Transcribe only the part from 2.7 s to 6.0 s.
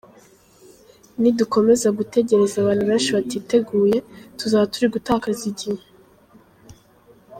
benshi batiteguye, tuzaba turi gutakaza igihe.